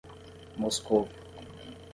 [0.61, 1.07] Moscovo